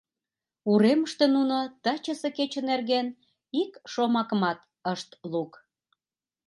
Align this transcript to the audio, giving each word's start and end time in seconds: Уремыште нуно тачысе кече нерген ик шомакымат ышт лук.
Уремыште 0.71 1.25
нуно 1.35 1.57
тачысе 1.83 2.29
кече 2.37 2.61
нерген 2.71 3.07
ик 3.61 3.71
шомакымат 3.93 4.59
ышт 4.93 5.09
лук. 5.31 5.51